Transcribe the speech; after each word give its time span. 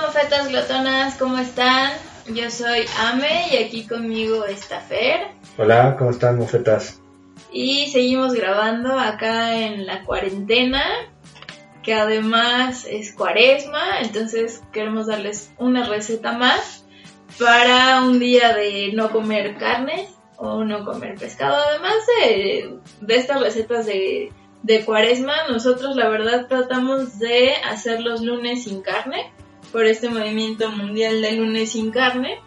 Mofetas 0.00 0.48
glotonas, 0.48 1.16
¿cómo 1.16 1.38
están? 1.38 1.92
Yo 2.28 2.50
soy 2.50 2.84
Ame 2.98 3.48
y 3.52 3.56
aquí 3.56 3.86
conmigo 3.86 4.44
está 4.44 4.80
Fer. 4.80 5.28
Hola, 5.56 5.96
¿cómo 5.98 6.10
están, 6.10 6.38
mofetas? 6.38 7.00
Y 7.52 7.88
seguimos 7.88 8.32
grabando 8.32 8.98
acá 8.98 9.56
en 9.56 9.86
la 9.86 10.04
cuarentena, 10.04 10.84
que 11.82 11.94
además 11.94 12.86
es 12.88 13.12
cuaresma, 13.12 14.00
entonces 14.00 14.62
queremos 14.72 15.08
darles 15.08 15.50
una 15.58 15.84
receta 15.84 16.32
más 16.32 16.84
para 17.38 18.02
un 18.02 18.20
día 18.20 18.54
de 18.54 18.92
no 18.94 19.10
comer 19.10 19.56
carne 19.56 20.08
o 20.36 20.62
no 20.62 20.84
comer 20.84 21.16
pescado. 21.16 21.56
Además 21.56 21.96
de, 22.20 22.78
de 23.00 23.16
estas 23.16 23.40
recetas 23.40 23.86
de, 23.86 24.32
de 24.62 24.84
cuaresma, 24.84 25.48
nosotros 25.48 25.96
la 25.96 26.08
verdad 26.08 26.46
tratamos 26.46 27.18
de 27.18 27.54
hacer 27.68 28.00
los 28.00 28.20
lunes 28.20 28.64
sin 28.64 28.80
carne 28.80 29.32
por 29.72 29.84
este 29.84 30.08
movimiento 30.08 30.70
mundial 30.70 31.22
de 31.22 31.32
lunes 31.32 31.72
sin 31.72 31.90
carne. 31.90 32.40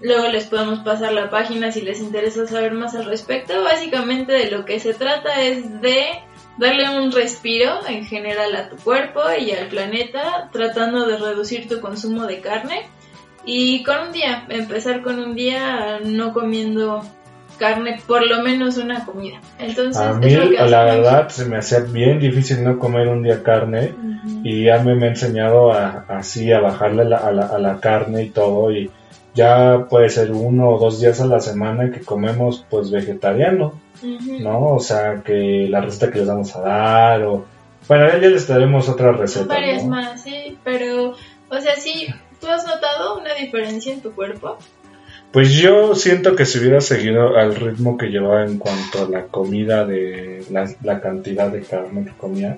Luego 0.00 0.28
les 0.28 0.44
podemos 0.44 0.80
pasar 0.80 1.12
la 1.12 1.30
página 1.30 1.72
si 1.72 1.80
les 1.80 2.00
interesa 2.00 2.46
saber 2.46 2.74
más 2.74 2.94
al 2.94 3.06
respecto. 3.06 3.62
Básicamente 3.64 4.32
de 4.32 4.50
lo 4.50 4.64
que 4.64 4.78
se 4.78 4.94
trata 4.94 5.42
es 5.42 5.80
de 5.80 6.06
darle 6.58 6.98
un 6.98 7.12
respiro 7.12 7.86
en 7.88 8.04
general 8.04 8.54
a 8.56 8.68
tu 8.68 8.76
cuerpo 8.76 9.20
y 9.38 9.52
al 9.52 9.68
planeta, 9.68 10.50
tratando 10.52 11.06
de 11.06 11.16
reducir 11.16 11.68
tu 11.68 11.80
consumo 11.80 12.26
de 12.26 12.40
carne. 12.40 12.88
Y 13.44 13.84
con 13.84 14.08
un 14.08 14.12
día, 14.12 14.46
empezar 14.48 15.02
con 15.02 15.18
un 15.18 15.34
día 15.34 16.00
no 16.02 16.32
comiendo 16.32 17.02
carne, 17.58 18.00
por 18.06 18.26
lo 18.26 18.42
menos 18.42 18.76
una 18.76 19.04
comida. 19.04 19.40
Entonces, 19.58 20.00
a 20.00 20.12
mí, 20.14 20.30
la 20.30 20.84
verdad, 20.84 21.28
se 21.28 21.44
me 21.46 21.56
hacía 21.56 21.80
bien 21.80 22.18
difícil 22.18 22.62
no 22.62 22.78
comer 22.78 23.08
un 23.08 23.22
día 23.22 23.42
carne 23.42 23.94
y 24.42 24.64
ya 24.64 24.78
me, 24.80 24.94
me 24.94 25.06
ha 25.06 25.10
enseñado 25.10 25.72
a, 25.72 26.04
así 26.08 26.52
a 26.52 26.60
bajarle 26.60 27.02
a, 27.14 27.30
la, 27.30 27.46
a 27.46 27.58
la 27.58 27.80
carne 27.80 28.24
y 28.24 28.30
todo 28.30 28.72
y 28.72 28.90
ya 29.36 29.86
puede 29.90 30.08
ser 30.08 30.32
uno 30.32 30.70
o 30.70 30.78
dos 30.78 30.98
días 31.00 31.20
a 31.20 31.26
la 31.26 31.40
semana 31.40 31.90
que 31.90 32.00
comemos 32.00 32.64
pues 32.70 32.90
vegetariano, 32.90 33.78
¿no? 34.40 34.74
O 34.74 34.80
sea, 34.80 35.22
que 35.22 35.68
la 35.68 35.82
receta 35.82 36.10
que 36.10 36.20
les 36.20 36.26
vamos 36.26 36.56
a 36.56 36.60
dar 36.62 37.22
o... 37.22 37.44
Bueno, 37.86 38.08
ya 38.08 38.28
les 38.28 38.48
daremos 38.48 38.88
otra 38.88 39.12
receta. 39.12 39.46
Varias 39.46 39.84
más, 39.84 40.22
sí, 40.22 40.58
pero, 40.64 41.14
o 41.50 41.60
sea, 41.60 41.76
sí, 41.76 42.08
¿tú 42.40 42.48
has 42.48 42.66
notado 42.66 43.18
una 43.18 43.34
diferencia 43.34 43.92
en 43.92 44.00
tu 44.00 44.12
cuerpo? 44.12 44.56
Pues 45.36 45.52
yo 45.52 45.94
siento 45.94 46.34
que 46.34 46.46
si 46.46 46.58
hubiera 46.60 46.80
seguido 46.80 47.36
al 47.36 47.56
ritmo 47.56 47.98
que 47.98 48.06
llevaba 48.06 48.46
en 48.46 48.56
cuanto 48.56 49.04
a 49.04 49.10
la 49.10 49.26
comida 49.26 49.84
de 49.84 50.42
la, 50.50 50.66
la 50.82 50.98
cantidad 51.02 51.52
de 51.52 51.60
carne 51.60 52.06
que 52.06 52.12
comía, 52.12 52.56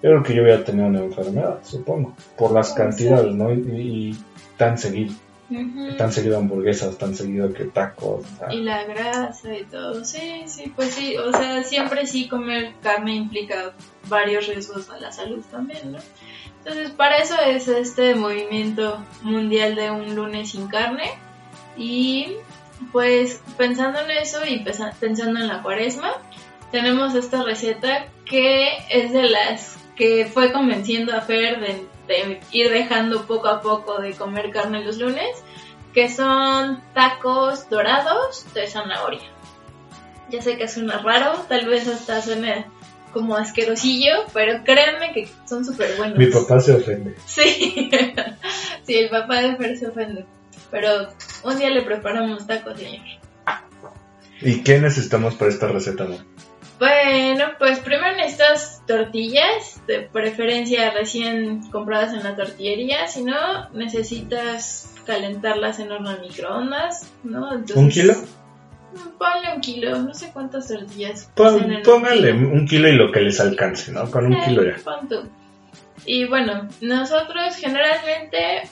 yo 0.00 0.10
creo 0.10 0.22
que 0.22 0.34
yo 0.36 0.42
hubiera 0.42 0.62
tenido 0.62 0.86
una 0.86 1.00
enfermedad, 1.00 1.58
supongo, 1.64 2.14
por 2.38 2.52
las 2.52 2.72
cantidades, 2.72 3.34
¿no? 3.34 3.52
Y, 3.52 3.56
y 3.58 4.18
tan 4.56 4.78
seguido. 4.78 5.12
Tan 5.98 6.12
seguido 6.12 6.38
hamburguesas, 6.38 6.96
tan 6.98 7.16
seguido 7.16 7.52
que 7.52 7.64
tacos. 7.64 8.24
Y 8.48 8.60
la 8.60 8.84
grasa 8.84 9.56
y 9.56 9.64
todo. 9.64 10.04
Sí, 10.04 10.44
sí, 10.46 10.72
pues 10.76 10.94
sí. 10.94 11.16
O 11.16 11.32
sea, 11.32 11.64
siempre 11.64 12.06
sí 12.06 12.28
comer 12.28 12.74
carne 12.80 13.16
implica 13.16 13.72
varios 14.08 14.46
riesgos 14.46 14.88
a 14.90 15.00
la 15.00 15.10
salud 15.10 15.40
también, 15.50 15.90
¿no? 15.90 15.98
Entonces, 16.58 16.90
para 16.90 17.16
eso 17.16 17.34
es 17.44 17.66
este 17.66 18.14
movimiento 18.14 19.04
mundial 19.22 19.74
de 19.74 19.90
un 19.90 20.14
lunes 20.14 20.52
sin 20.52 20.68
carne. 20.68 21.10
Y 21.80 22.36
pues 22.92 23.40
pensando 23.56 24.00
en 24.00 24.10
eso 24.10 24.44
y 24.46 24.62
pensando 25.00 25.40
en 25.40 25.48
la 25.48 25.62
cuaresma, 25.62 26.12
tenemos 26.70 27.14
esta 27.14 27.42
receta 27.42 28.06
que 28.26 28.68
es 28.90 29.12
de 29.12 29.22
las 29.22 29.78
que 29.96 30.26
fue 30.26 30.52
convenciendo 30.52 31.14
a 31.14 31.22
Fer 31.22 31.58
de, 31.58 31.86
de, 32.06 32.40
ir 32.52 32.70
dejando 32.70 33.26
poco 33.26 33.48
a 33.48 33.62
poco 33.62 34.00
de 34.00 34.12
comer 34.12 34.50
carne 34.50 34.84
los 34.84 34.98
lunes, 34.98 35.42
que 35.94 36.10
son 36.10 36.82
tacos 36.92 37.68
dorados 37.70 38.44
de 38.52 38.66
zanahoria. 38.66 39.30
Ya 40.28 40.42
sé 40.42 40.58
que 40.58 40.68
suena 40.68 40.98
raro, 40.98 41.32
tal 41.48 41.66
vez 41.66 41.88
hasta 41.88 42.20
suene 42.20 42.66
como 43.12 43.36
asquerosillo, 43.36 44.26
pero 44.34 44.62
créanme 44.64 45.12
que 45.12 45.28
son 45.46 45.64
súper 45.64 45.96
buenos. 45.96 46.18
Mi 46.18 46.26
papá 46.26 46.60
se 46.60 46.74
ofende. 46.74 47.16
Sí, 47.26 47.90
sí, 48.84 48.94
el 48.94 49.08
papá 49.08 49.40
de 49.40 49.56
Fer 49.56 49.78
se 49.78 49.88
ofende. 49.88 50.26
Pero 50.70 51.08
un 51.44 51.58
día 51.58 51.70
le 51.70 51.82
preparamos 51.82 52.46
tacos, 52.46 52.78
señor. 52.78 53.06
¿Y 54.40 54.62
qué 54.62 54.80
necesitamos 54.80 55.34
para 55.34 55.50
esta 55.50 55.68
receta, 55.68 56.04
no? 56.04 56.16
Bueno, 56.78 57.44
pues 57.58 57.78
primero 57.80 58.16
necesitas 58.16 58.82
tortillas, 58.86 59.82
de 59.86 60.00
preferencia 60.00 60.90
recién 60.90 61.68
compradas 61.70 62.14
en 62.14 62.24
la 62.24 62.34
tortillería, 62.34 63.06
si 63.06 63.22
no, 63.22 63.68
necesitas 63.74 64.94
calentarlas 65.04 65.78
en 65.78 65.92
horno 65.92 66.10
de 66.10 66.20
microondas, 66.22 67.12
¿no? 67.22 67.52
Entonces, 67.52 67.76
¿Un 67.76 67.88
kilo? 67.90 68.14
Ponle 69.18 69.54
un 69.54 69.60
kilo, 69.60 69.98
no 69.98 70.14
sé 70.14 70.30
cuántas 70.32 70.68
tortillas. 70.68 71.30
Pon, 71.34 71.82
póngale 71.84 72.32
un 72.32 72.38
kilo. 72.38 72.52
un 72.52 72.66
kilo. 72.66 72.88
y 72.88 72.92
lo 72.92 73.12
que 73.12 73.20
les 73.20 73.38
alcance, 73.40 73.92
¿no? 73.92 74.10
Con 74.10 74.26
un 74.26 74.32
eh, 74.32 74.42
kilo 74.46 74.64
ya. 74.64 74.76
Pon 74.82 75.06
tú. 75.06 75.28
Y 76.06 76.24
bueno, 76.24 76.66
nosotros 76.80 77.56
generalmente 77.56 78.62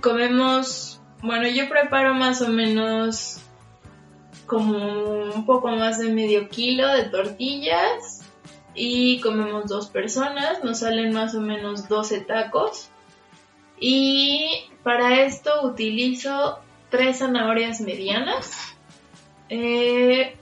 comemos, 0.00 1.00
bueno, 1.26 1.48
yo 1.48 1.68
preparo 1.68 2.14
más 2.14 2.40
o 2.40 2.48
menos 2.48 3.40
como 4.46 5.24
un 5.34 5.44
poco 5.44 5.68
más 5.70 5.98
de 5.98 6.12
medio 6.12 6.48
kilo 6.48 6.86
de 6.88 7.04
tortillas 7.04 8.22
y 8.74 9.20
comemos 9.20 9.66
dos 9.66 9.88
personas, 9.88 10.62
nos 10.62 10.80
salen 10.80 11.12
más 11.12 11.34
o 11.34 11.40
menos 11.40 11.88
12 11.88 12.20
tacos. 12.20 12.90
Y 13.80 14.70
para 14.82 15.22
esto 15.22 15.66
utilizo 15.66 16.60
tres 16.90 17.18
zanahorias 17.18 17.80
medianas, 17.80 18.52
eh, 19.48 20.36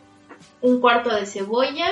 un 0.60 0.80
cuarto 0.80 1.14
de 1.14 1.26
cebolla 1.26 1.90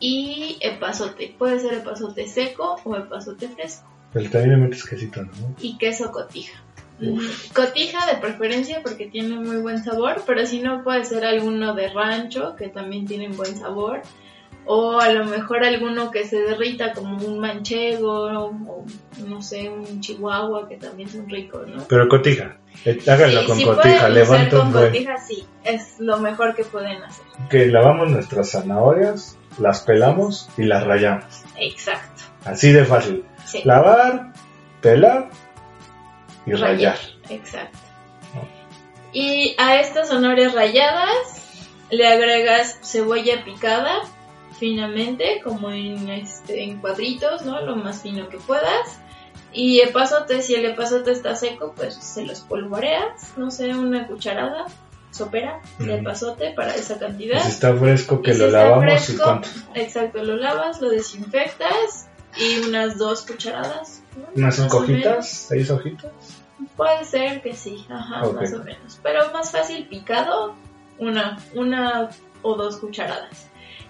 y 0.00 0.58
epazote. 0.60 1.34
Puede 1.38 1.60
ser 1.60 1.74
epazote 1.74 2.26
seco 2.26 2.76
o 2.84 2.96
epazote 2.96 3.48
fresco. 3.48 3.88
Pero 4.12 4.28
también 4.30 4.50
le 4.50 4.56
metes 4.66 4.84
quesito, 4.84 5.22
¿no? 5.22 5.54
Y 5.60 5.78
queso 5.78 6.10
cotija. 6.10 6.62
Cotija 7.54 8.06
de 8.06 8.20
preferencia 8.20 8.80
porque 8.82 9.06
tiene 9.06 9.36
muy 9.36 9.56
buen 9.56 9.82
sabor, 9.82 10.22
pero 10.26 10.46
si 10.46 10.60
no 10.60 10.82
puede 10.84 11.04
ser 11.04 11.24
alguno 11.24 11.74
de 11.74 11.88
rancho 11.88 12.54
que 12.56 12.68
también 12.68 13.06
tienen 13.06 13.36
buen 13.36 13.56
sabor. 13.56 14.02
O 14.64 15.00
a 15.00 15.08
lo 15.08 15.24
mejor 15.24 15.64
alguno 15.64 16.12
que 16.12 16.24
se 16.24 16.40
derrita 16.40 16.92
como 16.92 17.16
un 17.26 17.40
manchego 17.40 18.26
o 18.46 18.84
no 19.26 19.42
sé, 19.42 19.68
un 19.68 20.00
chihuahua 20.00 20.68
que 20.68 20.76
también 20.76 21.08
son 21.08 21.28
ricos, 21.28 21.66
¿no? 21.66 21.82
Pero 21.88 22.08
cotija, 22.08 22.58
háganlo 23.08 23.40
Sí, 23.40 23.46
con 23.48 23.58
si 23.58 23.64
cotija, 23.64 24.08
levanta 24.08 24.56
con 24.58 24.72
buen. 24.72 24.84
cotija, 24.86 25.16
sí, 25.18 25.44
es 25.64 25.98
lo 25.98 26.18
mejor 26.18 26.54
que 26.54 26.62
pueden 26.62 27.02
hacer. 27.02 27.24
Que 27.50 27.66
lavamos 27.66 28.08
nuestras 28.12 28.52
zanahorias, 28.52 29.36
las 29.58 29.80
pelamos 29.80 30.48
y 30.56 30.62
las 30.62 30.84
rayamos. 30.84 31.42
Exacto. 31.58 32.22
Así 32.44 32.70
de 32.70 32.84
fácil. 32.84 33.24
Sí. 33.44 33.62
Lavar, 33.64 34.32
pelar 34.80 35.28
y 36.46 36.52
rayar. 36.52 36.98
Exacto. 37.28 37.78
Y 39.12 39.54
a 39.58 39.80
estas 39.80 40.08
zanahorias 40.08 40.54
rayadas 40.54 41.42
le 41.90 42.06
agregas 42.06 42.78
cebolla 42.82 43.44
picada, 43.44 44.00
finamente, 44.58 45.40
como 45.44 45.70
en, 45.70 46.08
este, 46.08 46.62
en 46.62 46.78
cuadritos, 46.78 47.42
¿no? 47.44 47.60
Lo 47.60 47.76
más 47.76 48.02
fino 48.02 48.28
que 48.28 48.38
puedas. 48.38 49.00
Y 49.52 49.80
epazote, 49.80 50.40
si 50.40 50.54
el 50.54 50.64
epazote 50.64 51.12
está 51.12 51.34
seco, 51.34 51.74
pues 51.76 51.94
se 51.94 52.24
los 52.24 52.40
polvoreas, 52.40 53.36
no 53.36 53.50
sé, 53.50 53.74
una 53.74 54.06
cucharada 54.06 54.64
sopera 55.10 55.60
de 55.78 55.96
epazote 55.96 56.52
para 56.56 56.74
esa 56.74 56.98
cantidad. 56.98 57.42
Si 57.42 57.50
está 57.50 57.76
fresco, 57.76 58.22
que 58.22 58.30
Y 58.30 58.34
si 58.34 58.40
lo 58.40 58.46
está 58.46 58.64
lavamos 58.64 58.84
fresco, 58.84 59.12
y 59.12 59.16
cuánto. 59.16 59.48
Exacto, 59.74 60.22
lo 60.22 60.36
lavas, 60.36 60.80
lo 60.80 60.88
desinfectas 60.88 62.08
y 62.38 62.60
unas 62.66 62.96
dos 62.96 63.26
cucharadas. 63.26 64.01
Unas 64.34 64.56
cinco 64.56 64.78
hojitas, 64.78 65.28
seis 65.28 65.70
hojitas. 65.70 66.12
Puede 66.76 67.04
ser 67.04 67.42
que 67.42 67.54
sí, 67.54 67.84
ajá, 67.88 68.20
más 68.32 68.52
o 68.52 68.62
menos. 68.62 69.00
Pero 69.02 69.32
más 69.32 69.50
fácil 69.50 69.86
picado, 69.88 70.54
una, 70.98 71.38
una 71.54 72.10
o 72.42 72.54
dos 72.54 72.76
cucharadas. 72.76 73.48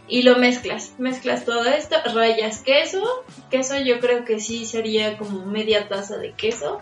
Y 0.08 0.22
lo 0.22 0.36
mezclas, 0.36 0.94
mezclas 0.98 1.44
todo 1.44 1.64
esto, 1.64 1.96
rayas 2.12 2.60
queso, 2.60 3.02
queso 3.50 3.78
yo 3.78 4.00
creo 4.00 4.24
que 4.24 4.40
sí 4.40 4.66
sería 4.66 5.16
como 5.16 5.46
media 5.46 5.88
taza 5.88 6.19
de 6.19 6.32
queso, 6.32 6.80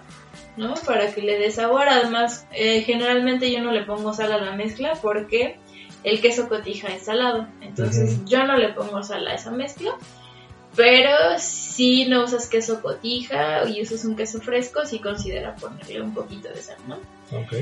¿no? 0.56 0.74
Para 0.74 1.12
que 1.12 1.22
le 1.22 1.38
dé 1.38 1.50
sabor. 1.50 1.88
Además, 1.88 2.46
eh, 2.52 2.82
generalmente 2.82 3.52
yo 3.52 3.62
no 3.62 3.72
le 3.72 3.84
pongo 3.84 4.14
sal 4.14 4.32
a 4.32 4.38
la 4.38 4.52
mezcla 4.52 4.94
porque 5.00 5.58
el 6.02 6.20
queso 6.20 6.48
cotija 6.48 6.88
es 6.88 7.04
salado. 7.04 7.46
Entonces 7.60 8.24
yo 8.24 8.44
no 8.44 8.56
le 8.56 8.70
pongo 8.70 9.02
sal 9.02 9.26
a 9.26 9.34
esa 9.34 9.50
mezcla. 9.50 9.92
Pero 10.74 11.38
si 11.80 12.04
no 12.04 12.24
usas 12.24 12.46
queso 12.46 12.82
cotija 12.82 13.66
y 13.66 13.80
usas 13.80 14.04
un 14.04 14.14
queso 14.14 14.38
fresco, 14.38 14.84
sí 14.84 14.98
considera 14.98 15.56
ponerle 15.56 16.02
un 16.02 16.12
poquito 16.12 16.50
de 16.50 16.56
sal, 16.60 16.76
¿no? 16.86 16.96
Ok. 17.34 17.54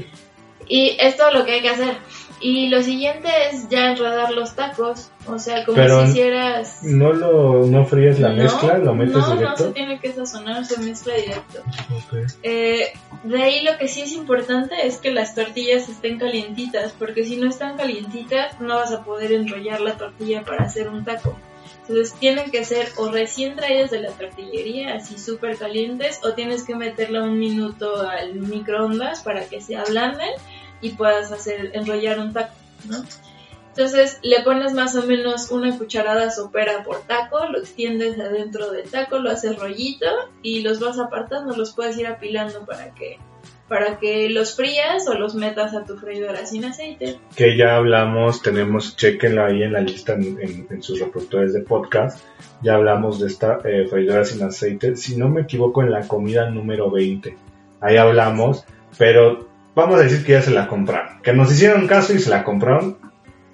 Y 0.67 0.97
es 0.99 1.17
todo 1.17 1.31
lo 1.31 1.45
que 1.45 1.53
hay 1.53 1.63
que 1.63 1.69
hacer. 1.69 1.99
Y 2.41 2.69
lo 2.69 2.83
siguiente 2.83 3.29
es 3.53 3.69
ya 3.69 3.93
enredar 3.93 4.33
los 4.33 4.57
tacos. 4.57 5.13
O 5.29 5.39
sea, 5.39 5.65
como 5.65 5.77
Pero 5.77 6.03
si 6.05 6.11
hicieras... 6.11 6.83
¿No 6.83 7.13
lo 7.13 7.65
no 7.67 7.85
fríes 7.85 8.19
la 8.19 8.31
No, 8.31 8.43
mezcla? 8.43 8.79
¿Lo 8.79 8.93
metes 8.93 9.15
no, 9.15 9.21
no 9.29 9.35
directo? 9.37 9.67
se 9.69 9.71
tiene 9.71 10.01
que 10.01 10.13
sazonar, 10.13 10.65
se 10.65 10.81
mezcla 10.81 11.15
directo. 11.15 11.63
Ok. 11.95 12.19
Eh, 12.43 12.93
de 13.23 13.41
ahí 13.41 13.63
lo 13.63 13.79
que 13.79 13.87
sí 13.87 14.01
es 14.01 14.13
importante 14.15 14.85
es 14.85 14.99
que 14.99 15.13
las 15.13 15.37
tortillas 15.37 15.89
estén 15.89 16.19
calientitas, 16.19 16.93
porque 16.99 17.25
si 17.25 17.37
no 17.37 17.49
están 17.49 17.77
calientitas 17.77 18.61
no 18.61 18.75
vas 18.75 18.91
a 18.91 19.05
poder 19.05 19.31
enrollar 19.31 19.81
la 19.81 19.97
tortilla 19.97 20.43
para 20.43 20.65
hacer 20.65 20.89
un 20.89 21.05
taco. 21.05 21.37
Entonces 21.83 22.15
tienen 22.19 22.51
que 22.51 22.65
ser 22.65 22.89
o 22.97 23.11
recién 23.11 23.57
traídas 23.57 23.91
de 23.91 24.01
la 24.01 24.11
tortillería, 24.11 24.95
así 24.95 25.19
súper 25.19 25.57
calientes, 25.57 26.21
o 26.25 26.35
tienes 26.35 26.65
que 26.65 26.75
meterla 26.75 27.23
un 27.23 27.39
minuto 27.39 28.01
al 28.01 28.35
microondas 28.35 29.23
para 29.23 29.47
que 29.47 29.61
se 29.61 29.77
ablanden 29.77 30.31
y 30.81 30.91
puedas 30.91 31.33
hacer 31.33 31.71
enrollar 31.75 32.19
un 32.19 32.33
taco, 32.33 32.55
¿no? 32.85 33.03
Entonces 33.69 34.19
le 34.23 34.43
pones 34.43 34.75
más 34.75 34.97
o 34.97 35.03
menos 35.05 35.53
una 35.53 35.79
cucharada 35.79 36.33
sopera 36.33 36.83
por 36.83 37.03
taco, 37.03 37.47
lo 37.47 37.59
extiendes 37.59 38.19
adentro 38.19 38.73
del 38.73 38.91
taco, 38.91 39.19
lo 39.19 39.31
haces 39.31 39.57
rollito 39.57 40.07
y 40.43 40.63
los 40.63 40.81
vas 40.81 40.99
apartando, 40.99 41.55
los 41.55 41.75
puedes 41.75 41.97
ir 41.97 42.09
apilando 42.09 42.67
para 42.67 42.93
que 42.95 43.19
para 43.69 43.99
que 43.99 44.29
los 44.31 44.57
frías 44.57 45.07
o 45.09 45.15
los 45.15 45.35
metas 45.35 45.75
a 45.75 45.85
tu 45.85 45.97
freidora 45.97 46.47
sin 46.47 46.65
aceite. 46.65 47.19
Que 47.37 47.57
ya 47.57 47.77
hablamos, 47.77 48.43
tenemos, 48.43 48.97
chequenlo 48.97 49.45
ahí 49.45 49.63
en 49.63 49.73
la 49.73 49.81
lista 49.81 50.15
en 50.15 50.83
sus 50.83 51.01
reproductores 51.01 51.53
de 51.53 51.61
podcast. 51.61 52.19
Ya 52.63 52.75
hablamos 52.75 53.21
de 53.21 53.29
esta 53.29 53.61
eh, 53.65 53.87
freidora 53.89 54.25
sin 54.25 54.43
aceite. 54.43 54.97
Si 54.97 55.17
no 55.17 55.29
me 55.29 55.43
equivoco, 55.43 55.83
en 55.83 55.91
la 55.91 56.09
comida 56.09 56.51
número 56.51 56.91
20. 56.91 57.37
Ahí 57.81 57.97
hablamos, 57.97 58.65
pero 58.97 59.49
vamos 59.75 60.01
a 60.01 60.03
decir 60.03 60.25
que 60.25 60.33
ya 60.33 60.43
se 60.43 60.51
la 60.51 60.67
compraron. 60.67 61.23
Que 61.23 61.33
nos 61.33 61.53
hicieron 61.53 61.87
caso 61.87 62.15
y 62.15 62.19
se 62.19 62.31
la 62.31 62.43
compraron 62.43 62.98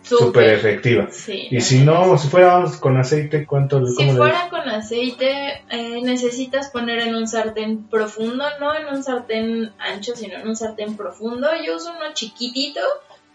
súper 0.04 0.54
efectiva. 0.54 1.08
Sí, 1.10 1.48
Y 1.50 1.60
si 1.60 1.82
no, 1.82 2.16
si 2.18 2.28
fuéramos 2.28 2.76
con 2.76 2.96
aceite, 2.96 3.46
¿cuánto 3.46 3.84
Si 3.86 4.10
fuera 4.10 4.48
con 4.50 4.68
aceite, 4.68 5.64
eh, 5.70 6.00
necesitas 6.02 6.70
poner 6.70 7.00
en 7.00 7.14
un 7.14 7.26
sartén 7.26 7.84
profundo, 7.84 8.44
no 8.60 8.74
en 8.74 8.86
un 8.86 9.02
sartén 9.02 9.72
ancho, 9.78 10.14
sino 10.14 10.36
en 10.36 10.46
un 10.46 10.56
sartén 10.56 10.96
profundo. 10.96 11.48
Yo 11.64 11.76
uso 11.76 11.90
uno 11.90 12.12
chiquitito, 12.12 12.80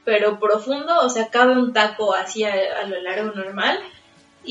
pero 0.06 0.40
profundo, 0.40 1.00
o 1.02 1.10
sea, 1.10 1.30
cabe 1.30 1.54
un 1.54 1.74
taco 1.74 2.14
así 2.14 2.44
a, 2.44 2.54
a 2.82 2.88
lo 2.88 3.02
largo 3.02 3.32
normal. 3.34 3.80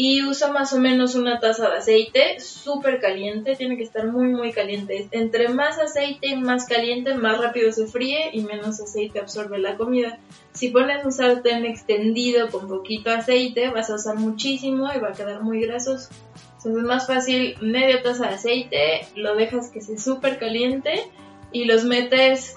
Y 0.01 0.23
uso 0.23 0.53
más 0.53 0.73
o 0.75 0.79
menos 0.79 1.17
una 1.17 1.41
taza 1.41 1.69
de 1.69 1.79
aceite, 1.79 2.39
súper 2.39 3.01
caliente, 3.01 3.57
tiene 3.57 3.77
que 3.77 3.83
estar 3.83 4.07
muy, 4.07 4.29
muy 4.29 4.53
caliente. 4.53 5.09
Entre 5.11 5.49
más 5.49 5.77
aceite, 5.81 6.37
más 6.37 6.67
caliente, 6.67 7.15
más 7.15 7.39
rápido 7.39 7.73
se 7.73 7.89
fríe 7.89 8.31
y 8.33 8.43
menos 8.43 8.81
aceite 8.81 9.19
absorbe 9.19 9.59
la 9.59 9.77
comida. 9.77 10.21
Si 10.53 10.69
pones 10.69 11.05
un 11.05 11.11
sartén 11.11 11.65
extendido 11.65 12.49
con 12.49 12.69
poquito 12.69 13.11
aceite, 13.11 13.71
vas 13.71 13.91
a 13.91 13.97
usar 13.97 14.15
muchísimo 14.15 14.89
y 14.95 15.01
va 15.01 15.09
a 15.09 15.15
quedar 15.15 15.43
muy 15.43 15.63
grasoso. 15.63 16.11
Entonces 16.59 16.77
es 16.77 16.89
más 16.89 17.09
fácil 17.09 17.57
media 17.61 18.01
taza 18.01 18.29
de 18.29 18.35
aceite, 18.37 19.01
lo 19.17 19.35
dejas 19.35 19.69
que 19.73 19.81
se 19.81 19.99
súper 19.99 20.39
caliente 20.39 21.11
y 21.51 21.65
los 21.65 21.83
metes, 21.83 22.55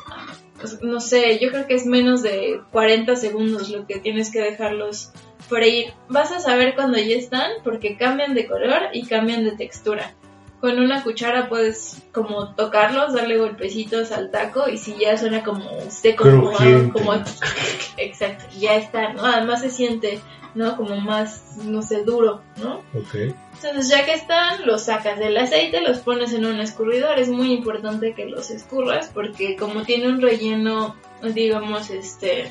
pues, 0.61 0.81
no 0.81 1.01
sé, 1.01 1.39
yo 1.39 1.49
creo 1.49 1.67
que 1.67 1.73
es 1.73 1.85
menos 1.85 2.21
de 2.21 2.61
40 2.71 3.15
segundos 3.15 3.69
lo 3.69 3.85
que 3.85 3.99
tienes 3.99 4.31
que 4.31 4.39
dejarlos 4.39 5.11
freír. 5.49 5.93
Vas 6.07 6.31
a 6.31 6.39
saber 6.39 6.75
cuando 6.75 6.97
ya 6.97 7.15
están 7.15 7.51
porque 7.63 7.97
cambian 7.97 8.33
de 8.33 8.47
color 8.47 8.83
y 8.93 9.05
cambian 9.05 9.43
de 9.43 9.51
textura. 9.51 10.13
Con 10.61 10.79
una 10.79 11.03
cuchara 11.03 11.49
puedes 11.49 12.03
como 12.11 12.53
tocarlos, 12.53 13.13
darle 13.13 13.39
golpecitos 13.39 14.11
al 14.11 14.29
taco 14.29 14.69
y 14.69 14.77
si 14.77 14.95
ya 14.95 15.17
suena 15.17 15.43
como 15.43 15.67
seco, 15.89 16.23
como, 16.23 17.13
exacto, 17.97 18.45
ya 18.59 18.75
está, 18.75 19.11
¿no? 19.13 19.25
Además 19.25 19.61
se 19.61 19.71
siente, 19.71 20.19
¿no? 20.55 20.75
Como 20.77 20.97
más, 20.97 21.57
no 21.63 21.81
sé, 21.81 22.03
duro, 22.03 22.41
¿no? 22.57 22.77
Ok. 22.93 23.33
Entonces 23.55 23.89
ya 23.89 24.05
que 24.05 24.13
están, 24.13 24.65
los 24.65 24.83
sacas 24.83 25.19
del 25.19 25.37
aceite, 25.37 25.81
los 25.81 25.99
pones 25.99 26.33
en 26.33 26.45
un 26.45 26.59
escurridor. 26.59 27.19
Es 27.19 27.29
muy 27.29 27.51
importante 27.53 28.13
que 28.13 28.25
los 28.25 28.49
escurras 28.49 29.11
porque 29.13 29.55
como 29.55 29.83
tiene 29.83 30.07
un 30.07 30.21
relleno, 30.21 30.95
digamos, 31.21 31.89
este... 31.89 32.49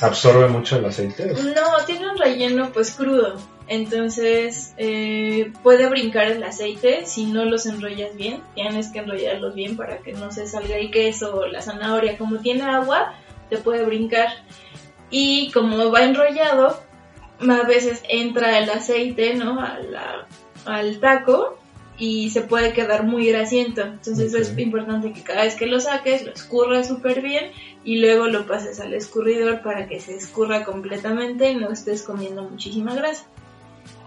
¿Absorbe 0.00 0.46
mucho 0.48 0.76
el 0.76 0.84
aceite? 0.84 1.32
No, 1.32 1.84
tiene 1.84 2.08
un 2.08 2.16
relleno 2.16 2.70
pues 2.72 2.92
crudo. 2.92 3.34
Entonces 3.66 4.72
eh, 4.78 5.52
puede 5.62 5.88
brincar 5.88 6.28
el 6.28 6.42
aceite 6.42 7.04
si 7.04 7.26
no 7.26 7.44
los 7.44 7.66
enrollas 7.66 8.14
bien. 8.16 8.40
Tienes 8.54 8.88
que 8.92 9.00
enrollarlos 9.00 9.54
bien 9.54 9.76
para 9.76 9.98
que 9.98 10.12
no 10.12 10.30
se 10.30 10.46
salga 10.46 10.76
el 10.76 10.90
queso 10.92 11.36
o 11.36 11.46
la 11.46 11.62
zanahoria. 11.62 12.16
Como 12.16 12.38
tiene 12.38 12.62
agua, 12.62 13.14
te 13.50 13.58
puede 13.58 13.84
brincar. 13.84 14.28
Y 15.10 15.50
como 15.52 15.90
va 15.90 16.04
enrollado, 16.04 16.80
a 17.40 17.62
veces 17.66 18.02
entra 18.08 18.58
el 18.58 18.68
aceite, 18.70 19.34
¿no? 19.34 19.60
A 19.60 19.78
la- 19.78 20.26
al 20.64 21.00
taco 21.00 21.58
y 21.96 22.30
se 22.30 22.42
puede 22.42 22.72
quedar 22.72 23.04
muy 23.04 23.26
grasiento. 23.28 23.82
Entonces 23.82 24.34
es 24.34 24.56
importante 24.58 25.12
que 25.12 25.22
cada 25.22 25.42
vez 25.42 25.54
que 25.56 25.66
lo 25.66 25.80
saques, 25.80 26.24
lo 26.24 26.32
escurras 26.32 26.88
súper 26.88 27.22
bien 27.22 27.50
y 27.84 27.98
luego 27.98 28.26
lo 28.28 28.46
pases 28.46 28.80
al 28.80 28.94
escurridor 28.94 29.62
para 29.62 29.88
que 29.88 30.00
se 30.00 30.14
escurra 30.16 30.64
completamente 30.64 31.50
y 31.50 31.56
no 31.56 31.70
estés 31.70 32.02
comiendo 32.02 32.42
muchísima 32.42 32.94
grasa. 32.94 33.24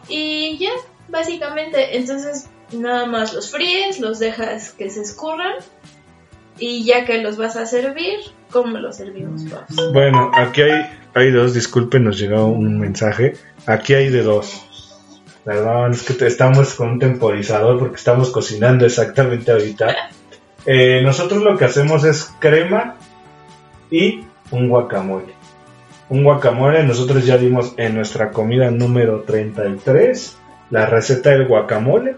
Y 0.08 0.58
ya, 0.58 0.72
básicamente, 1.10 1.98
entonces 1.98 2.50
nada 2.72 3.06
más 3.06 3.34
los 3.34 3.52
fríes, 3.52 4.00
los 4.00 4.20
dejas 4.20 4.72
que 4.72 4.90
se 4.90 5.02
escurran 5.02 5.56
y 6.62 6.86
ya 6.86 7.06
que 7.06 7.22
los 7.22 7.38
vas 7.38 7.58
a 7.58 7.66
servir, 7.66 8.20
¿cómo 8.52 8.78
los 8.78 8.96
servimos, 8.96 9.44
Paps? 9.44 9.92
Bueno, 9.92 10.32
aquí 10.34 10.62
hay, 10.62 10.86
hay 11.16 11.32
dos, 11.32 11.56
disculpen, 11.56 12.04
nos 12.04 12.20
llegó 12.20 12.46
un 12.46 12.80
mensaje. 12.80 13.34
Aquí 13.66 13.96
hay 13.96 14.10
de 14.10 14.22
dos. 14.22 14.68
Perdón, 15.44 15.92
es 15.92 16.04
que 16.04 16.26
estamos 16.28 16.76
con 16.76 16.92
un 16.92 17.00
temporizador 17.00 17.80
porque 17.80 17.96
estamos 17.96 18.30
cocinando 18.30 18.86
exactamente 18.86 19.52
ahorita. 19.52 20.12
Eh, 20.68 21.02
nosotros 21.04 21.42
lo 21.42 21.58
que 21.58 21.66
hacemos 21.66 22.04
es 22.04 22.32
crema 22.40 22.96
y 23.90 24.22
un 24.52 24.70
guacamole. 24.70 25.34
Un 26.10 26.24
guacamole, 26.24 26.84
nosotros 26.84 27.26
ya 27.26 27.38
dimos 27.38 27.74
en 27.78 27.96
nuestra 27.96 28.30
comida 28.30 28.70
número 28.70 29.22
33 29.22 30.38
la 30.70 30.86
receta 30.86 31.32
del 31.32 31.48
guacamole, 31.48 32.18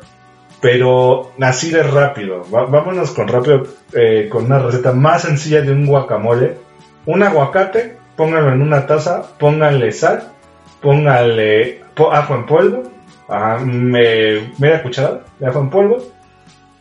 pero 0.63 1.33
así 1.41 1.69
de 1.71 1.83
rápido. 1.83 2.43
Va- 2.49 2.65
vámonos 2.65 3.11
con 3.11 3.27
rápido, 3.27 3.63
eh, 3.93 4.29
con 4.31 4.45
una 4.45 4.59
receta 4.59 4.93
más 4.93 5.23
sencilla 5.23 5.61
de 5.61 5.73
un 5.73 5.85
guacamole. 5.85 6.55
Un 7.05 7.21
aguacate, 7.21 7.97
pónganlo 8.15 8.53
en 8.53 8.61
una 8.61 8.87
taza, 8.87 9.23
pónganle 9.37 9.91
sal, 9.91 10.29
pónganle 10.81 11.81
ajo 12.11 12.35
en 12.35 12.45
polvo, 12.45 12.83
ah, 13.29 13.59
me- 13.63 14.51
media 14.57 14.81
cucharada 14.81 15.25
de 15.39 15.47
ajo 15.47 15.59
en 15.59 15.69
polvo 15.69 15.97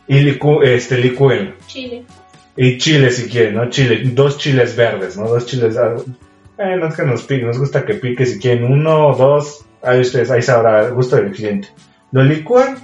y 0.07 0.19
licu, 0.19 0.61
este, 0.63 0.97
licúenlo. 0.97 1.51
Chile. 1.67 2.03
Y 2.55 2.77
chile 2.77 3.11
si 3.11 3.29
quieren, 3.29 3.55
¿no? 3.55 3.69
Chile, 3.69 4.01
dos 4.05 4.37
chiles 4.37 4.75
verdes, 4.75 5.17
¿no? 5.17 5.27
Dos 5.27 5.45
chiles. 5.45 5.77
ah, 5.77 5.95
Eh, 6.57 6.77
no 6.77 6.87
es 6.87 6.95
que 6.95 7.01
nos 7.03 7.23
pique, 7.23 7.43
nos 7.43 7.57
gusta 7.57 7.83
que 7.83 7.95
pique 7.95 8.25
si 8.27 8.39
quieren 8.39 8.71
uno 8.71 9.07
o 9.07 9.15
dos. 9.15 9.65
Ahí 9.81 9.99
ustedes, 10.01 10.29
ahí 10.31 10.41
sabrá, 10.43 10.87
gusto 10.89 11.15
del 11.17 11.31
cliente. 11.31 11.67
Lo 12.11 12.23
licúan 12.23 12.77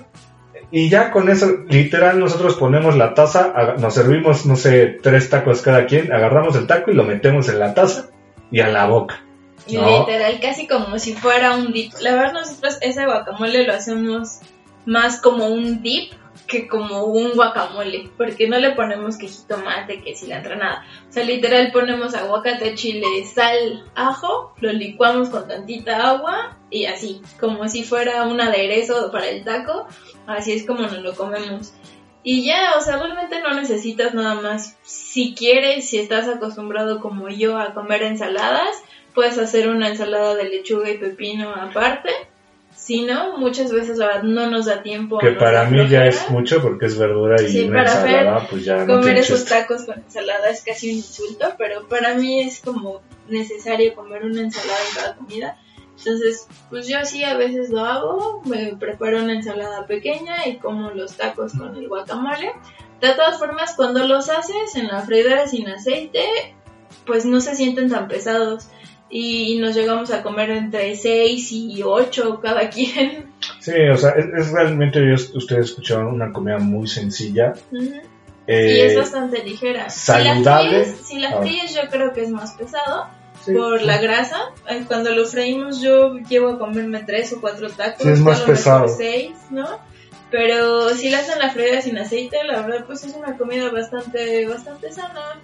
y 0.71 0.89
ya 0.89 1.11
con 1.11 1.29
eso, 1.29 1.47
literal, 1.67 2.19
nosotros 2.19 2.55
ponemos 2.55 2.95
la 2.95 3.13
taza, 3.13 3.53
nos 3.79 3.93
servimos, 3.93 4.45
no 4.45 4.55
sé, 4.55 4.97
tres 5.01 5.29
tacos 5.29 5.61
cada 5.61 5.85
quien, 5.85 6.11
agarramos 6.11 6.55
el 6.55 6.67
taco 6.67 6.91
y 6.91 6.93
lo 6.93 7.03
metemos 7.03 7.49
en 7.49 7.59
la 7.59 7.73
taza 7.73 8.09
y 8.51 8.59
a 8.59 8.67
la 8.67 8.85
boca. 8.85 9.23
Y 9.67 9.77
literal, 9.77 10.39
casi 10.41 10.67
como 10.67 10.97
si 10.97 11.13
fuera 11.13 11.55
un 11.55 11.71
dip. 11.71 11.93
La 12.01 12.15
verdad, 12.15 12.33
nosotros 12.33 12.77
ese 12.81 13.05
guacamole 13.05 13.67
lo 13.67 13.73
hacemos 13.73 14.39
más 14.85 15.21
como 15.21 15.47
un 15.47 15.83
dip 15.83 16.13
que 16.49 16.67
como 16.67 17.05
un 17.05 17.31
guacamole, 17.31 18.09
porque 18.17 18.49
no 18.49 18.57
le 18.57 18.71
ponemos 18.71 19.17
que 19.17 19.27
jitomate, 19.27 20.01
que 20.01 20.15
cilantro, 20.15 20.57
nada. 20.57 20.85
O 21.07 21.13
sea, 21.13 21.23
literal 21.23 21.71
ponemos 21.71 22.13
aguacate, 22.15 22.75
chile, 22.75 23.05
sal, 23.23 23.85
ajo, 23.95 24.53
lo 24.59 24.73
licuamos 24.73 25.29
con 25.29 25.47
tantita 25.47 26.09
agua 26.09 26.57
y 26.69 26.85
así, 26.85 27.21
como 27.39 27.69
si 27.69 27.83
fuera 27.83 28.23
un 28.23 28.41
aderezo 28.41 29.11
para 29.11 29.29
el 29.29 29.45
taco, 29.45 29.87
así 30.27 30.51
es 30.51 30.65
como 30.65 30.81
nos 30.81 30.97
lo 30.97 31.15
comemos. 31.15 31.73
Y 32.21 32.43
ya, 32.43 32.73
o 32.77 32.81
sea, 32.81 32.97
realmente 32.97 33.41
no 33.41 33.53
necesitas 33.53 34.13
nada 34.13 34.35
más. 34.41 34.77
Si 34.81 35.33
quieres, 35.35 35.89
si 35.89 35.99
estás 35.99 36.27
acostumbrado 36.27 36.99
como 36.99 37.29
yo 37.29 37.57
a 37.57 37.73
comer 37.73 38.03
ensaladas, 38.03 38.83
puedes 39.13 39.37
hacer 39.37 39.69
una 39.69 39.87
ensalada 39.87 40.35
de 40.35 40.49
lechuga 40.49 40.89
y 40.89 40.97
pepino 40.97 41.49
aparte 41.49 42.11
si 42.75 43.03
no, 43.03 43.37
muchas 43.37 43.71
veces 43.71 43.97
la 43.97 44.07
verdad 44.07 44.23
no 44.23 44.49
nos 44.49 44.65
da 44.65 44.81
tiempo. 44.81 45.19
Que 45.19 45.31
para 45.31 45.65
mí 45.65 45.87
ya 45.87 46.05
es 46.05 46.29
mucho 46.29 46.61
porque 46.61 46.87
es 46.87 46.97
verdura 46.97 47.35
y 47.41 47.67
una 47.67 47.81
ensalada, 47.83 48.47
pues 48.49 48.65
ya 48.65 48.85
no 48.85 48.95
Comer 48.95 49.17
esos 49.17 49.45
tacos 49.45 49.83
con 49.83 49.99
ensalada 49.99 50.49
es 50.49 50.63
casi 50.63 50.89
un 50.89 50.97
insulto, 50.97 51.53
pero 51.57 51.87
para 51.87 52.15
mí 52.15 52.41
es 52.41 52.59
como 52.61 53.01
necesario 53.27 53.93
comer 53.95 54.25
una 54.25 54.41
ensalada 54.41 54.79
en 54.89 54.95
cada 54.95 55.15
comida. 55.15 55.57
Entonces, 55.97 56.47
pues 56.69 56.87
yo 56.87 57.03
sí 57.03 57.23
a 57.23 57.35
veces 57.35 57.69
lo 57.69 57.81
hago, 57.81 58.41
me 58.45 58.75
preparo 58.77 59.21
una 59.21 59.33
ensalada 59.33 59.85
pequeña 59.85 60.47
y 60.47 60.57
como 60.57 60.91
los 60.91 61.15
tacos 61.17 61.53
con 61.53 61.75
el 61.75 61.89
guacamole. 61.89 62.53
De 63.01 63.09
todas 63.09 63.37
formas, 63.37 63.73
cuando 63.75 64.07
los 64.07 64.29
haces 64.29 64.75
en 64.75 64.87
la 64.87 65.01
freidora 65.01 65.47
sin 65.47 65.67
aceite, 65.67 66.55
pues 67.05 67.25
no 67.25 67.41
se 67.41 67.55
sienten 67.55 67.89
tan 67.89 68.07
pesados 68.07 68.69
y 69.09 69.57
nos 69.59 69.75
llegamos 69.75 70.11
a 70.11 70.21
comer 70.21 70.51
entre 70.51 70.95
6 70.95 71.51
y 71.51 71.83
8 71.83 72.39
cada 72.41 72.69
quien. 72.69 73.31
Sí, 73.59 73.73
o 73.91 73.97
sea, 73.97 74.11
es, 74.11 74.51
realmente, 74.51 75.13
ustedes 75.13 75.69
escucharon 75.71 76.07
una 76.07 76.31
comida 76.31 76.59
muy 76.59 76.87
sencilla. 76.87 77.53
Eh, 78.47 78.75
y 78.75 78.79
es 78.81 78.95
bastante 78.95 79.43
ligera. 79.43 79.89
Saludable. 79.89 80.85
Si 80.85 81.19
la 81.19 81.39
fríes, 81.39 81.73
yo 81.75 81.81
creo 81.89 82.13
que 82.13 82.23
es 82.23 82.29
más 82.29 82.53
pesado 82.53 83.07
por 83.45 83.81
la 83.81 83.99
grasa. 83.99 84.51
Eh, 84.69 84.83
cuando 84.87 85.11
lo 85.11 85.25
freímos 85.25 85.81
yo 85.81 86.17
llevo 86.29 86.49
a 86.49 86.59
comerme 86.59 87.03
3 87.03 87.33
o 87.33 87.41
4 87.41 87.69
tacos. 87.71 88.03
Sí, 88.03 88.09
es 88.09 88.19
más 88.19 88.41
pesado. 88.41 88.87
6, 88.87 89.31
¿no? 89.51 89.67
Pero 90.31 90.89
si 90.91 91.09
la 91.09 91.19
hacen 91.19 91.39
la 91.39 91.49
freída 91.49 91.81
sin 91.81 91.97
aceite, 91.97 92.43
la 92.43 92.61
verdad 92.61 92.85
pues 92.85 93.03
es 93.03 93.15
una 93.15 93.35
comida 93.35 93.71
bastante, 93.71 94.47
bastante 94.47 94.91
sana 94.91 95.39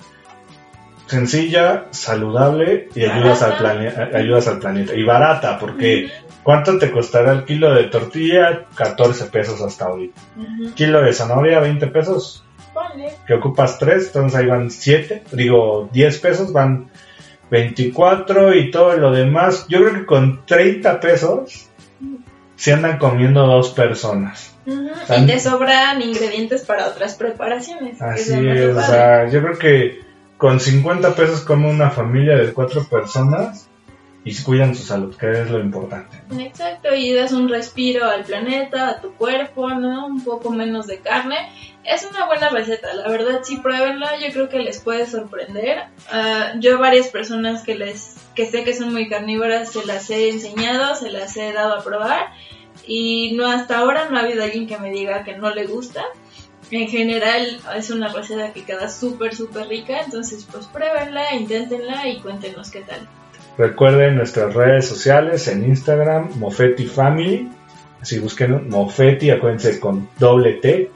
sencilla, 1.07 1.85
saludable 1.91 2.89
y 2.95 3.03
ayudas 3.03 3.41
al, 3.43 3.57
planeta, 3.57 4.09
ayudas 4.13 4.47
al 4.47 4.59
planeta. 4.59 4.95
Y 4.95 5.03
barata, 5.03 5.59
porque 5.59 6.09
¿cuánto 6.43 6.77
te 6.77 6.91
costará 6.91 7.31
el 7.33 7.45
kilo 7.45 7.73
de 7.73 7.85
tortilla? 7.85 8.65
14 8.75 9.25
pesos 9.25 9.61
hasta 9.61 9.89
hoy. 9.89 10.13
Kilo 10.75 11.01
de 11.01 11.13
zanahoria, 11.13 11.59
20 11.59 11.87
pesos. 11.87 12.43
Que 13.25 13.33
ocupas 13.33 13.79
3, 13.79 14.07
entonces 14.07 14.39
ahí 14.39 14.47
van 14.47 14.69
7, 14.69 15.23
digo 15.31 15.89
10 15.91 16.19
pesos, 16.19 16.51
van 16.51 16.89
24 17.49 18.53
y 18.55 18.71
todo 18.71 18.97
lo 18.97 19.11
demás. 19.11 19.65
Yo 19.69 19.79
creo 19.79 19.93
que 19.93 20.05
con 20.05 20.45
30 20.45 20.99
pesos 20.99 21.69
se 22.55 22.73
andan 22.73 22.97
comiendo 22.97 23.45
dos 23.45 23.69
personas. 23.71 24.53
Y 24.65 25.25
te 25.25 25.39
sobran 25.39 26.01
ingredientes 26.01 26.65
para 26.65 26.87
otras 26.87 27.15
preparaciones. 27.15 28.01
Así 28.01 28.33
es, 28.47 28.75
o 28.75 28.81
sea, 28.81 29.29
yo 29.29 29.41
creo 29.41 29.57
que 29.57 30.04
con 30.45 30.59
50 30.59 31.15
pesos 31.15 31.41
como 31.41 31.71
una 31.71 31.89
familia 31.89 32.37
de 32.37 32.53
cuatro 32.53 32.83
personas 32.83 33.67
y 34.23 34.43
cuidan 34.43 34.75
su 34.75 34.83
salud, 34.83 35.15
que 35.15 35.31
es 35.31 35.49
lo 35.49 35.59
importante. 35.59 36.21
Exacto, 36.37 36.93
y 36.93 37.13
das 37.13 37.31
un 37.31 37.49
respiro 37.49 38.05
al 38.05 38.25
planeta, 38.25 38.89
a 38.89 39.01
tu 39.01 39.15
cuerpo, 39.15 39.69
¿no? 39.69 40.05
Un 40.05 40.23
poco 40.23 40.51
menos 40.51 40.85
de 40.85 40.99
carne. 40.99 41.49
Es 41.83 42.07
una 42.07 42.27
buena 42.27 42.49
receta, 42.49 42.93
la 42.93 43.07
verdad, 43.07 43.39
si 43.41 43.57
pruébenla, 43.57 44.19
yo 44.19 44.31
creo 44.33 44.47
que 44.47 44.59
les 44.59 44.79
puede 44.79 45.07
sorprender. 45.07 45.85
Uh, 46.13 46.59
yo 46.59 46.77
varias 46.77 47.07
personas 47.07 47.63
que 47.63 47.73
les 47.73 48.15
que 48.35 48.45
sé 48.45 48.63
que 48.63 48.75
son 48.75 48.93
muy 48.93 49.09
carnívoras 49.09 49.71
se 49.71 49.83
las 49.83 50.11
he 50.11 50.29
enseñado, 50.29 50.93
se 50.93 51.09
las 51.09 51.35
he 51.37 51.53
dado 51.53 51.73
a 51.73 51.83
probar 51.83 52.27
y 52.85 53.33
no 53.35 53.47
hasta 53.47 53.79
ahora 53.79 54.09
no 54.11 54.17
ha 54.19 54.21
habido 54.21 54.43
alguien 54.43 54.67
que 54.67 54.77
me 54.77 54.91
diga 54.91 55.23
que 55.23 55.35
no 55.35 55.49
le 55.49 55.65
gusta 55.65 56.03
en 56.71 56.87
general 56.87 57.59
es 57.75 57.89
una 57.91 58.07
receta 58.07 58.51
que 58.53 58.63
queda 58.63 58.89
súper, 58.89 59.35
súper 59.35 59.67
rica, 59.67 60.01
entonces 60.03 60.47
pues 60.51 60.65
pruébenla, 60.67 61.33
inténtenla 61.35 62.07
y 62.07 62.19
cuéntenos 62.19 62.71
qué 62.71 62.81
tal. 62.81 63.07
Recuerden 63.57 64.17
nuestras 64.17 64.53
redes 64.53 64.87
sociales 64.87 65.47
en 65.47 65.65
Instagram, 65.65 66.31
Mofetti 66.39 66.85
Family, 66.85 67.49
así 68.01 68.19
busquen 68.19 68.69
Mofetti, 68.69 69.29
acuérdense 69.29 69.79
con 69.79 70.09
doble 70.19 70.53
T. 70.53 70.91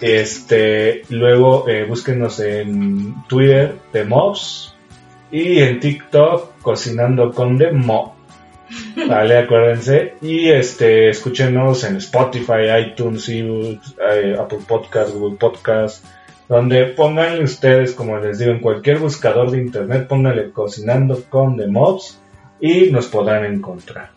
Este, 0.00 1.02
luego 1.10 1.68
eh, 1.68 1.84
búsquenos 1.84 2.40
en 2.40 3.22
Twitter 3.28 3.74
de 3.92 4.04
Mobs 4.04 4.74
y 5.30 5.58
en 5.58 5.78
TikTok 5.78 6.60
Cocinando 6.62 7.32
con 7.32 7.58
The 7.58 7.72
Mob. 7.72 8.19
Vale, 9.08 9.38
acuérdense. 9.38 10.14
Y 10.22 10.48
este, 10.48 11.08
escúchenos 11.08 11.84
en 11.84 11.96
Spotify, 11.96 12.70
iTunes, 12.86 13.28
eh, 13.28 14.36
Apple 14.38 14.60
Podcast, 14.66 15.12
Google 15.14 15.36
Podcast, 15.36 16.04
donde 16.48 16.86
pongan 16.86 17.42
ustedes, 17.42 17.94
como 17.94 18.18
les 18.18 18.38
digo, 18.38 18.52
en 18.52 18.60
cualquier 18.60 18.98
buscador 18.98 19.50
de 19.50 19.58
internet, 19.58 20.08
pónganle 20.08 20.50
cocinando 20.50 21.22
con 21.28 21.56
The 21.56 21.66
Mobs 21.66 22.18
y 22.60 22.90
nos 22.90 23.06
podrán 23.06 23.44
encontrar. 23.44 24.10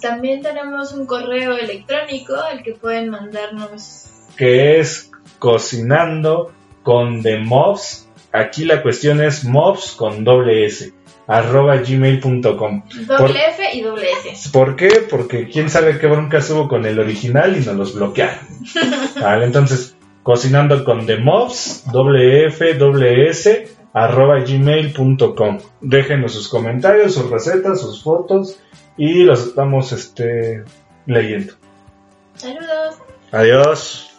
También 0.00 0.40
tenemos 0.40 0.92
un 0.92 1.06
correo 1.06 1.56
electrónico 1.56 2.34
al 2.34 2.62
que 2.62 2.72
pueden 2.72 3.10
mandarnos. 3.10 4.06
Que 4.36 4.80
es 4.80 5.10
cocinando 5.38 6.52
con 6.82 7.22
The 7.22 7.38
Mobs. 7.38 8.08
Aquí 8.32 8.64
la 8.64 8.82
cuestión 8.82 9.20
es 9.20 9.44
mobs 9.44 9.92
con 9.92 10.24
doble 10.24 10.64
S 10.64 10.92
arroba 11.26 11.76
gmail.com. 11.76 12.82
Doble 13.06 13.40
F 13.48 13.62
y 13.74 13.82
doble 13.82 14.08
S. 14.26 14.50
¿Por 14.50 14.76
qué? 14.76 15.06
Porque 15.08 15.48
quién 15.48 15.70
sabe 15.70 15.98
qué 15.98 16.06
bronca 16.06 16.40
hubo 16.50 16.68
con 16.68 16.84
el 16.86 16.98
original 16.98 17.56
y 17.56 17.64
nos 17.64 17.76
los 17.76 17.94
bloquearon. 17.94 18.38
vale, 19.20 19.46
entonces, 19.46 19.96
cocinando 20.22 20.84
con 20.84 21.06
The 21.06 21.18
Mobs, 21.18 21.84
doble 21.92 22.46
F, 22.46 22.74
doble 22.74 23.28
S, 23.28 23.68
arroba 23.92 24.40
gmail.com. 24.40 25.58
Déjenos 25.80 26.32
sus 26.32 26.48
comentarios, 26.48 27.14
sus 27.14 27.30
recetas, 27.30 27.80
sus 27.80 28.02
fotos 28.02 28.58
y 28.96 29.24
los 29.24 29.46
estamos 29.46 29.92
este, 29.92 30.64
leyendo. 31.06 31.54
Saludos. 32.34 32.96
Adiós. 33.32 34.09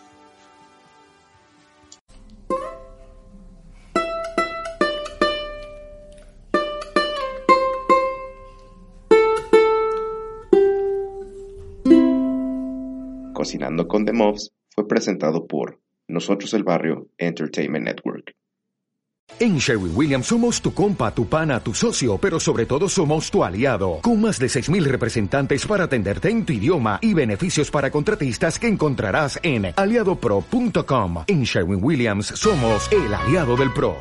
Cocinando 13.41 13.88
con 13.88 14.05
The 14.05 14.13
Mobs 14.13 14.51
fue 14.69 14.88
presentado 14.88 15.48
por 15.48 15.79
Nosotros 16.07 16.53
el 16.53 16.63
Barrio 16.63 17.07
Entertainment 17.17 17.86
Network. 17.86 18.36
En 19.39 19.57
Sherwin 19.57 19.93
Williams 19.95 20.27
somos 20.27 20.62
tu 20.62 20.75
compa, 20.75 21.12
tu 21.12 21.25
pana, 21.25 21.60
tu 21.60 21.74
socio, 21.74 22.19
pero 22.19 22.39
sobre 22.39 22.67
todo 22.67 22.88
somos 22.88 23.31
tu 23.31 23.43
aliado, 23.43 23.98
con 24.03 24.21
más 24.21 24.38
de 24.38 24.45
6.000 24.45 24.83
representantes 24.83 25.65
para 25.65 25.86
atenderte 25.86 26.29
en 26.29 26.45
tu 26.45 26.53
idioma 26.53 27.00
y 27.01 27.15
beneficios 27.15 27.71
para 27.71 27.89
contratistas 27.89 28.60
que 28.60 28.67
encontrarás 28.67 29.39
en 29.41 29.74
aliadopro.com. 29.75 31.24
En 31.25 31.41
Sherwin 31.41 31.83
Williams 31.83 32.27
somos 32.27 32.91
el 32.91 33.12
aliado 33.12 33.57
del 33.57 33.74
PRO. 33.74 33.95